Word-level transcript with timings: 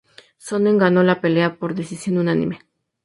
Sonnen 0.39 0.79
ganó 0.79 1.03
la 1.03 1.21
pelea 1.21 1.59
por 1.59 1.75
decisión 1.75 2.17
unánime. 2.17 2.57